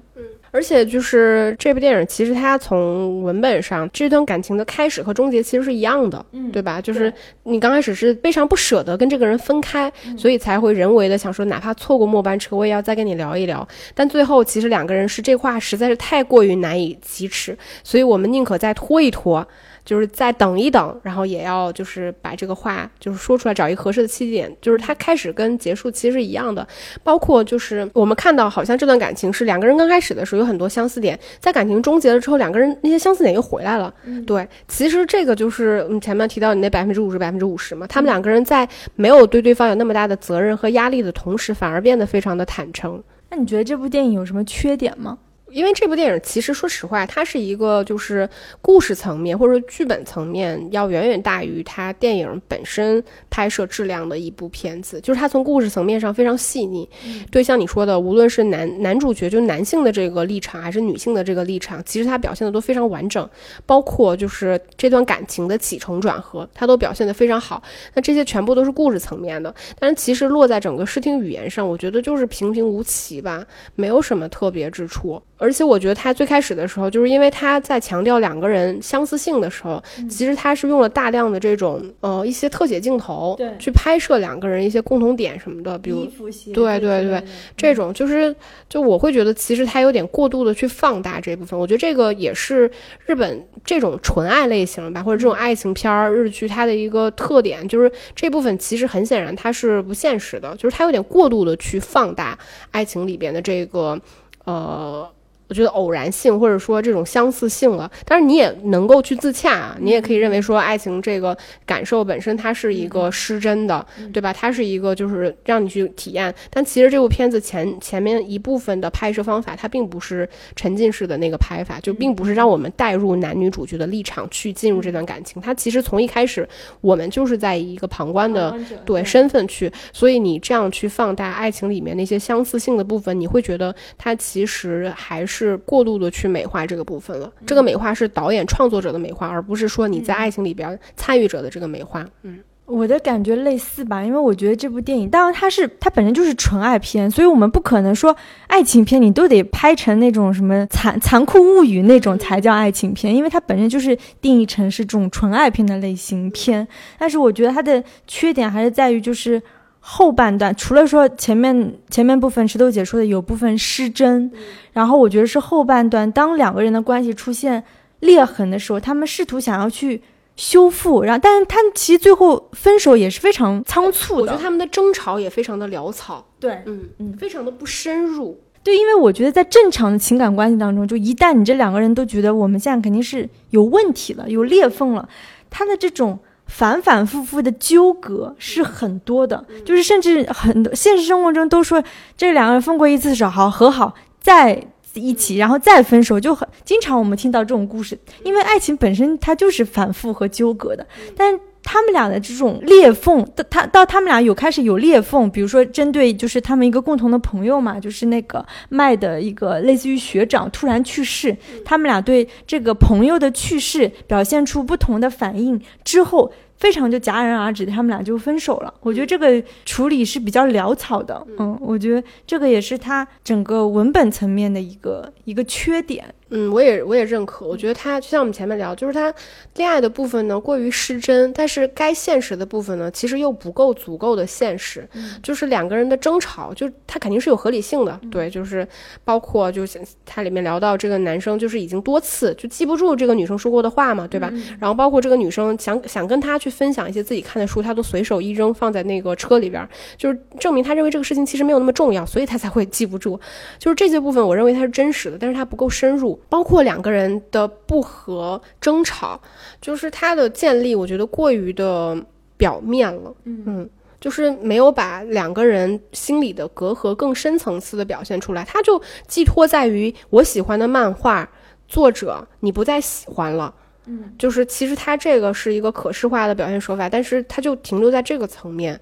[0.52, 6.82] 而且就是这部电影，其实它从文本上，这段感情的开始和终结其实是一样的，嗯，对吧？
[6.82, 7.12] 就是
[7.44, 13.68] 你刚开始是非常不舍得跟这个人分开，所以才会人为的想说，哪怕错过末班车，我也要再跟你聊一聊。
[13.96, 19.48] 但最后其实两个人是这话实在是太过于难以启齿，所以我们宁可再拖一拖。
[19.84, 24.56] 就是再等一等，然后也要就是把这个话就是说出来，找一个合适的契机点。
[24.62, 26.66] 就是他开始跟结束其实是一样的，
[27.04, 33.94] 包括就是我们看到好像这段感情是两个人刚开始的时候有很多相似点，在感情终结了之后，两个人那些相似点又回来了。
[34.26, 43.02] 对，其实这个就是你前面提到你那百分之五十百分之五十嘛，他们两个人在没有对对方有那么大的责任和压力的同时，反而变得非常的坦诚。
[43.30, 45.18] 那你觉得这部电影有什么缺点吗？
[45.52, 48.28] 因为这部电影其实说实话，它是一个就是
[48.62, 55.00] 故事层面或者说剧本层面要远远大于它电影本身拍摄质量的一部片子。
[55.02, 56.88] 就是它从故事层面上非常细腻，
[57.30, 63.30] 对像你说的，无论是男男主角就男性的这个立场，还是女性的这个立场，其实它表现的都非常完整。
[63.66, 67.62] 包括就是这段感情的起承转合，它都表现得非常好。
[67.94, 75.22] 那这些全部都是故事层面的，但是其实落在整个视听语言上，我觉得就是平平无奇吧，没有什么特别之处。
[75.42, 86.06] 而且我觉得他最开始的时候，就是因为他在强调两个人相似性的时候，其实他是用了大量的这种呃一些特写镜头，对去拍摄两个人一些共同点什么的，比如
[86.54, 87.24] 对对对
[87.58, 88.34] 这种就是
[88.70, 92.70] 就我会觉得其实他有点过度的去放大这部分，我觉得这个也是
[93.08, 102.38] 日本这种纯爱类型吧，或者这种爱情片儿日剧它的一个特点，就是这部分其实很显然它是不现实的，就是它有点过度的去放大
[102.70, 104.00] 爱情里边的这个
[104.46, 105.10] 呃。
[105.52, 114.32] 我觉得偶然性或者说这种相似性了，但是你也能够去自洽啊，你也可以认为说爱情这个感受本身它是一个失真的，对吧？
[114.32, 126.48] 它是一个就是让你去体验，但其实这部片子前前面一部分的拍摄方法，它并不是沉浸式的那个拍法，就并不是让我们带入男女主角的立场去进入这段感情，它其实从一开始
[126.80, 135.41] 我们就是在一个旁观的对身份去，所以你这样去放大爱情里面那些相似性的部分，你会觉得它其实还是。
[135.42, 142.06] 是过度的去美化这个部分了，这个美化是导演创作者的美化，而不是说你在爱情里边参与者的这个美化。
[142.22, 156.68] 嗯，我的感觉类似吧，因为我觉得这部电影，当然它是它本身就是纯爱片，所以我们不可能说爱情片你都得拍成那种什么残残酷物语那种才叫爱情片，因为它本身就是定义成是这种纯爱片的类型片。
[157.00, 159.42] 但是我觉得它的缺点还是在于就是。
[159.84, 164.32] 后半段除了说前面前面部分石头姐说的有部分失真，
[164.74, 167.64] 然后我觉得是后半段当两个人的关系出现
[168.00, 170.00] 裂痕的时候，他们试图想要去
[170.36, 174.22] 修复，然后但是他们其实最后分手也是非常仓促的。
[174.22, 178.40] 我觉得他们的争吵也非常的潦草，对，嗯嗯，非常的不深入。
[178.64, 185.10] 对，因为我觉得在正常的情感关系当中，就一旦你这两个人都觉得我们现在肯定是有问题了，有裂缝了，
[185.50, 186.20] 他的这种。
[186.52, 191.82] 反反复复的纠葛是很多的，就是甚至很多现实生活中都说
[192.16, 194.62] 这两个人分过一次手，好和好再
[194.94, 197.98] 一起，然后再分手，就很经常我们听到这种故事。
[198.24, 200.86] 因为爱情本身它就是反复和纠葛的，
[201.16, 201.40] 但。
[201.64, 216.32] 他们俩的这种裂缝，到他到他们俩有开始有裂缝，比如说针对就是他们一个共同的朋友嘛，就是那个麦的一个类似于学长突然去世，他们俩对这个朋友的去世表现出不同的反应之后。
[216.62, 218.72] 非常就戛然而止，他们俩就分手了。
[218.82, 226.06] 我觉得这个处理是比较潦草的，嗯，我觉得这个也是他整个文本层面的一个一个缺点。
[226.32, 227.46] 嗯，我也我也认可。
[227.46, 229.14] 我觉得他就像我们前面聊，就是他
[229.56, 234.88] 恋爱的部分呢过于失真，但是该现实的部分呢其实又不够足够的现实。
[235.22, 238.00] 就是两个人的争吵，就他肯定是有合理性的。
[238.10, 238.66] 对，就是
[239.04, 244.32] 包括就是他里面聊到这个男生就是已经多次就记不住这个女生说过的话嘛，对吧？
[244.60, 246.52] 然后包括这个女生想想跟他去。
[246.52, 249.68] 分享一些自己看的书，他都随手一扔，放在那个车里边，
[249.98, 253.20] 就是证明他认为这个事情其实没有那么重要，所以他才会记不住。
[253.58, 256.21] 就是这些部分，我认为他是真实的，但是他不够深入。
[256.30, 259.20] 包括两个人的不和、争吵，
[259.60, 261.98] 就是它的建立，我觉得过于的
[262.38, 263.14] 表面了。
[263.24, 268.44] 嗯，就是没有把两个人心里的隔阂更深层次的表现出来。
[268.44, 271.30] 他就寄托在于我喜欢的漫画
[271.68, 273.54] 作者，你不再喜欢了。
[273.86, 278.80] 嗯，就是其实他这个是一个可视化的表现手法，但是他就停留在这个层面，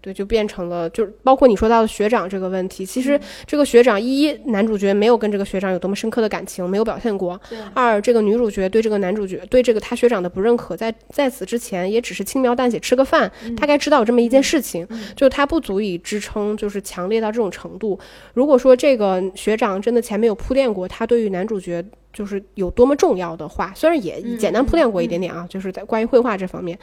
[0.00, 7.38] 对，就变成了，就是包括你说到的学长这个问题，其实这个学长一男主角没有跟这个学长有多么深刻的感情，没有表现过；
[7.74, 17.98] 二这个女主角对这个男主角对这个他学长的不认可，在在此之前也只是轻描淡写吃个饭，大概知道有这么一件事情，就他不足以支撑，就是强烈到这种程度。
[18.32, 21.84] 如果说这个学长真的前面有铺垫过，他对于男主角。
[22.12, 26.78] 就是有多么重要的话，虽然也简单铺垫过一点点啊，就是在关于绘画这方面，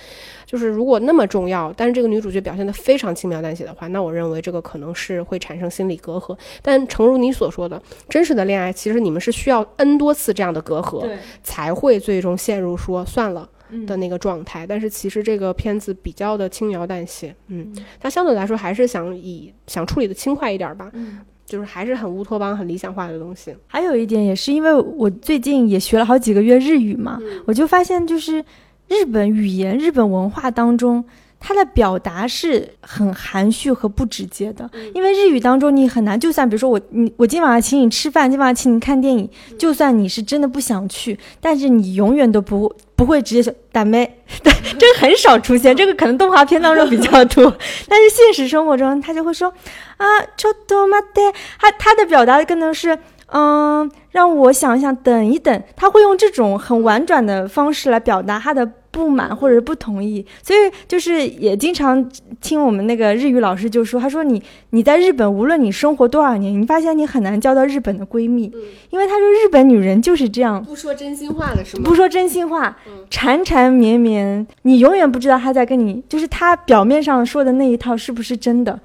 [0.46, 6.38] 就是如果那么重要，但是这个女主角表现的非常轻描淡写的话，那我认为这个可能是会产生心理隔阂。
[6.62, 11.06] 但诚如你所说的，真实的恋爱其实你们是需要 n 多次这样的隔阂，
[11.44, 13.50] 才会最终陷入说算了
[13.86, 14.66] 的那个状态。
[14.66, 21.20] 但是其实这个片子比较的轻描淡写，嗯，它相对来说还是想以想处理的轻快一点吧，嗯。
[21.48, 23.56] 就是还是很乌托邦、很理想化的东西。
[23.66, 28.44] 还有一点也是因为我最近也学了好几个月日语嘛，我就发现就是
[28.90, 31.04] 日本语言、日本文化当中，
[31.45, 34.71] 它的表达是很含蓄和不直接的。
[34.95, 44.09] 因为日语当中你很难，就算比如说我你我今晚上请你吃饭，今晚上请你看电影，就算你是真的不想去，但是你永远都不不会直接说“打妹”，
[44.45, 47.53] 对，这个很少出现，这个可能动画片当中比较多，
[47.89, 49.53] 但是现实生活中他就会说。
[49.99, 50.07] 啊，
[50.37, 51.33] ちょっと待って。
[51.61, 52.99] 他他的表达可能是，
[53.33, 55.63] 嗯，让我想一想，等一等。
[55.77, 58.69] 他会用这种很婉转的方式来表达他的。
[58.98, 62.04] 不满或者不同意，所以就是也经常
[62.42, 68.52] 听我们那个日语老师就说，他说你你在日本，无论你生活多少年，你发现你很难交到日本的闺蜜，
[68.90, 71.84] 因为他说日本女人就是这样，不说真心话的是吗？
[71.86, 72.76] 不说真心话，
[73.12, 78.80] 缠缠绵绵，你永远不知道她在跟你，就是她表面上说的那一套是不是真的，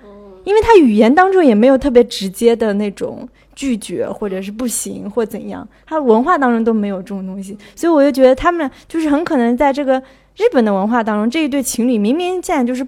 [0.44, 3.26] 因为她语言当中也没有特别直接的那种。
[3.55, 10.00] 拒绝或者是不行或怎样，他文化当中都没有这种东西，所以我就觉得他们就是很可能在这个
[10.36, 12.86] 日本的文化当中，这一对情侣明明现在就是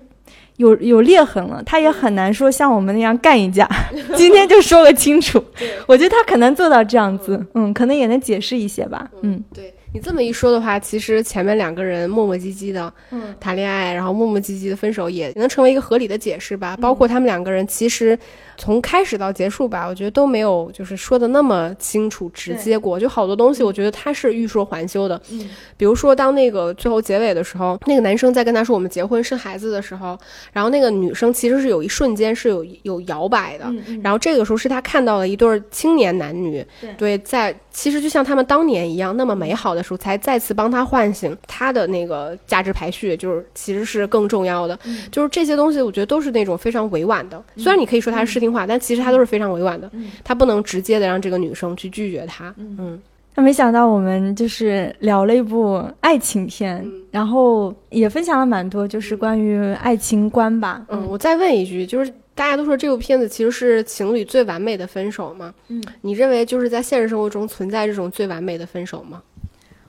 [0.56, 3.68] 有 有裂痕了，他也很难说像我们那样干一架，
[4.16, 5.42] 今天就说个清楚。
[5.86, 9.72] 我觉得他可能做到这样子，嗯，可能也能解释一些吧，嗯，对。
[9.92, 12.92] 你这么一说的话，其实前面两个人磨磨唧唧的
[13.38, 16.76] 谈恋爱，然后磨磨唧唧的分手，也能成为一个合理的解释吧。
[16.80, 18.18] 包括他们两个人其实
[18.58, 22.98] 从开始到结束吧，我觉得都没有就是说的那么清楚直接过。
[22.98, 25.20] 就好多东西，我觉得他是欲说还休的。
[25.30, 30.18] 嗯，比如说当那个最后结尾的时候，那个男生在跟他说我们结婚生孩子的时候，
[30.52, 33.72] 然后那个女生其实是有一瞬间是有有摇摆的。
[34.02, 36.66] 然后这个时候是他看到了一对青年男女，
[36.98, 39.84] 对，在其实就像他们当年一样那么美好的。
[39.84, 44.78] 时候才再次帮他唤醒他的那个价值排序，就是其实是更重要的。
[45.12, 47.44] 就是这些东西，我觉得都是那种非常委婉的。
[47.58, 49.90] 虽然你可以说他是视听话，但其实他都是非常委婉的。
[50.22, 52.54] 他不能直接的让这个女生去拒绝他。
[52.58, 53.00] 嗯，
[53.34, 60.84] 那没想到我们就是聊了一部爱情片，然后也分享了蛮多，就是关于爱情观吧。
[60.88, 62.12] 嗯，我再问一句，就是。
[62.36, 65.54] 大家都说这部片子其实是情侣最完美的分手吗？
[65.68, 69.22] 嗯，你认为就是在现实生活中存在这种最完美的分手吗？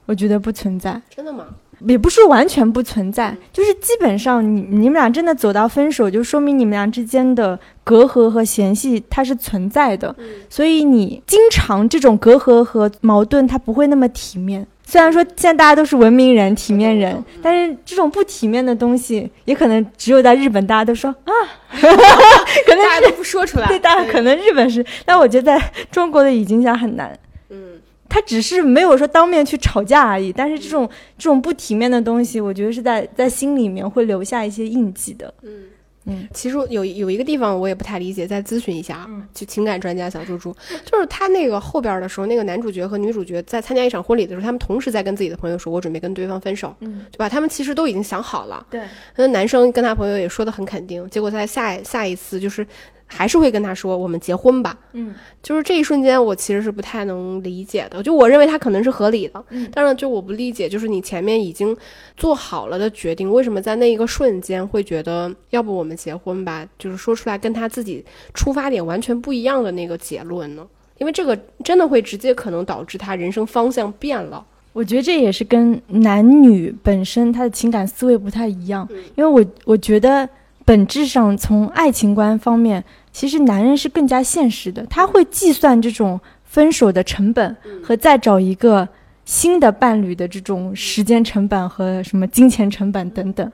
[0.05, 1.01] 我觉得不存在。
[1.09, 1.47] 真的吗？
[1.87, 10.15] 也不是完全不存在，就是基本上你你们俩真的走到分手，就说明你们俩之间的隔阂和嫌隙它是存在的。
[10.49, 14.65] 所以你经常这种隔阂和矛盾，它不会那么体面。
[14.87, 21.33] 虽然说现在大家都是文明人、体面人，但是这种不体面的东西，也可能只有在日本，大家都说啊，
[21.73, 23.65] 可能大家都不说出来。
[23.67, 27.17] 对，大家可能日本是，但我觉得在中国的语境下很难。
[27.49, 27.57] 嗯，
[28.07, 35.33] 他只是没有说当面去吵架而已，但是这种这种不体面的东西，我觉得是在在心里面会留下一些印记的。
[35.41, 35.63] 嗯。
[36.07, 47.27] 嗯，其实有有一个地方我也不太理解，再咨询一下啊，就情感专家小猪猪，就是他那个后边的时候，那个男主角和女主角在参加一场婚礼的时候，他们同时在跟自己的朋友说，我准备跟对方分手，嗯，对吧？
[47.27, 48.83] 他们其实都已经想好了，对，
[49.15, 52.63] 那男生跟他朋友也说的很肯定，结果在下下一次就是。
[53.07, 61.75] 还是会跟他说我们结婚吧，嗯，就是这一瞬间我其实是不太能理解的，就我认为他可能是合理的，嗯，但是就我不理解，就是你前面已经
[62.17, 66.67] 做好了的决定，为什么在那一个瞬间会觉得要不我们结婚吧？
[66.79, 68.03] 就是说出来跟他自己
[68.33, 70.65] 出发点完全不一样的那个结论呢？
[70.97, 74.43] 因为这个真的会直接可能导致他人生方向变了。
[74.73, 80.27] 我觉得这也是跟男女本身他的情感思维不太一样，因为我我觉得。
[80.65, 84.83] 本质上，从爱情观方面，其实男人是更加现实的。
[84.87, 88.87] 他会计算这种分手的成本和再找一个
[89.25, 93.51] 新的伴侣的这种时间成本和什么金钱成本等等。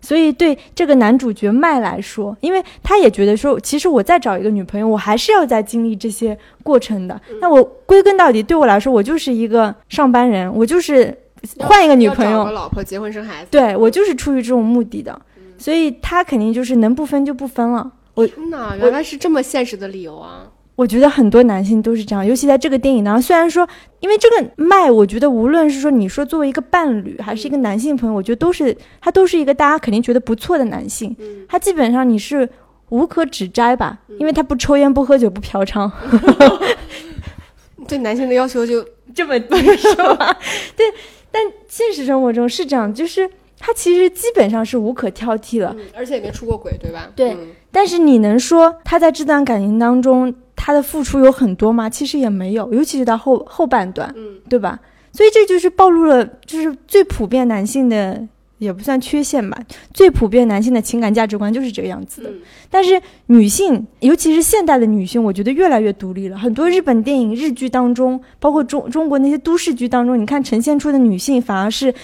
[0.00, 7.18] 所以，对这个男主角麦来说，因为他也觉得说，其实我再找一个女朋友，我还是要再经历这些过程的。
[7.40, 11.16] 那我归根到底，对我来说，我就是一个上班人，我就是
[11.58, 13.48] 换一个女朋友，老婆结婚生孩子。
[13.50, 15.18] 对我就是出于这种目的的。
[15.56, 17.92] 所以他肯定就是能不分就不分了。
[18.14, 20.50] 我天哪，原来是这么现实的理由啊！
[20.76, 23.22] 我觉得很多男性都是这样，尤其在这个电影当中。
[23.22, 23.68] 虽然说，
[24.00, 31.16] 因为这个麦，我觉得无论是说你说作为一个伴侣，还是一个男性朋友，我觉得都是他都是一个大家肯定觉得不错的男性。
[31.48, 32.48] 他基本上你是
[32.90, 35.90] 无可指摘吧，因为他不抽烟、不喝酒、不嫖娼。
[37.86, 38.84] 对男性的要求就
[39.14, 40.36] 这么低是吧？
[40.76, 40.86] 对，
[41.30, 43.28] 但现实生活中是这样，就是。
[43.66, 47.10] 他其实基本上是无可挑剔了，而且也没出过轨，对吧？
[47.16, 47.34] 对。
[47.72, 51.88] 但是你能说他在这段感情当中他的付出有很多吗？
[51.88, 54.78] 其实也没有，尤其是到后后半段，嗯，对吧？
[55.12, 58.22] 所以这就是暴露了，就是最普遍男性的
[58.58, 59.58] 也不算缺陷吧。
[59.94, 62.30] 最普遍男性的情感价值观就是这个样子的。
[62.68, 66.36] 但是女性，尤其是现代的女性，我觉得越来越独立了。
[66.36, 71.94] 很多日本电影、日剧当中，包括中中国那些都市剧当中，你看呈现出的女性反而是。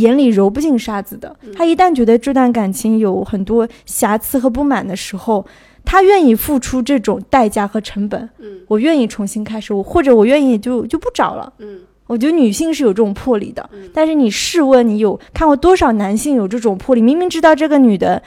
[0.00, 5.44] 眼里揉不进沙子的，他一旦觉得这段感情有很多瑕疵和不满的时候，
[5.84, 8.28] 他愿意付出这种代价和成本。
[8.38, 11.52] 嗯，我愿意重新开始，我或者我愿意就就不找了。
[11.58, 13.68] 嗯，我觉得女性是有这种魄力的。
[13.94, 17.00] 但是你试问，你有看过多少男性有这种魄力？
[17.00, 18.22] 明明知道这个女的，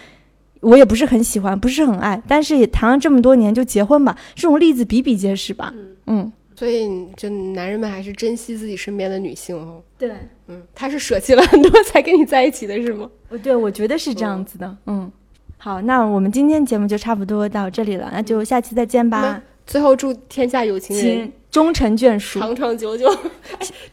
[0.61, 5.73] 我也不是很喜欢，不是很爱，但是也谈了这么多年，就结婚吧，这种例子比比皆是吧？
[6.07, 6.31] 嗯。
[6.59, 9.81] 所以就男人们还是珍惜自己身边的女性哦。
[9.97, 10.11] 对，
[10.47, 13.09] 嗯，他是舍弃了很多才跟你在一起的是吗？
[13.29, 14.77] 我对我觉得是这样子的。
[14.87, 15.09] 嗯，
[15.57, 19.41] 好，那我们今天节目就差不多到这里了，那就下期再见吧那。
[19.65, 23.09] 最后祝天下有情人终成眷属，长长久久。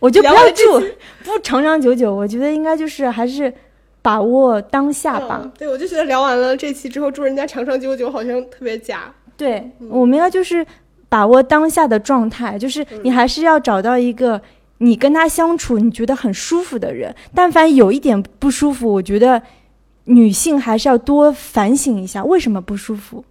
[0.00, 0.80] 我就不要祝
[1.22, 3.54] 不长长久久，我觉得应该就是还是
[4.02, 5.40] 把握当下吧。
[5.44, 9.14] 嗯对，我就觉得聊完了这期之后，祝人家长长久久好像特别假。
[9.36, 10.66] 对，我们要就是
[11.16, 14.38] 把握当下的状态，就是你还是要找到一个
[14.78, 17.14] 你跟他相处你觉得很舒服的人。
[17.34, 19.40] 但凡有一点不舒服，我觉得
[20.04, 23.24] 女性还是要多反省一下为什么不舒服。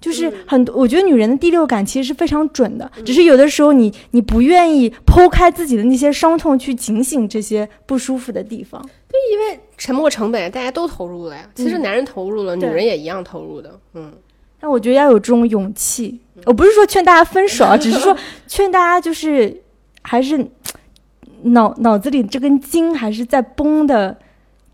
[0.00, 8.80] 就是很多，我觉得女人的第六感其实是非常准的，只是有的时候你你不愿意剖开自己的那些伤痛，去警醒这些不舒服的地方。
[9.08, 13.80] 对因为沉没成本大家都投入了呀，其实男人投入了，女人也一样投入的。
[13.94, 14.12] 嗯，
[14.64, 16.18] 但我觉得要有这种勇气。
[16.46, 19.54] 我不是说劝大家分手啊， 只是说劝大家就是
[20.00, 20.42] 还是
[21.42, 24.16] 脑脑子里这根筋还是在绷的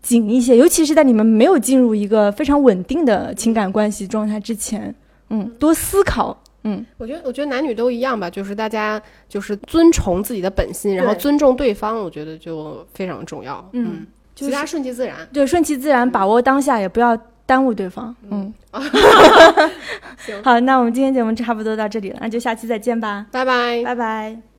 [0.01, 4.95] 紧一些，尤其是在你们没有进入一个非常稳定的情感关系状态之前，
[5.29, 6.41] 嗯，多思考。
[6.63, 13.69] 嗯，我觉得我觉得男女都一样吧，就是大家就是尊崇自己的本心，然后尊重对方，我觉得就非常重要。
[13.73, 15.27] 嗯就是其他顺其自然。
[15.33, 17.17] 对，顺其自然，把握当下，也不要
[17.51, 18.15] 耽误对方。
[18.29, 18.53] 嗯，
[20.25, 23.83] 行 好，那我们今天节目差不多到这里了，那就下期再见吧，拜拜。
[23.83, 24.50] 拜拜。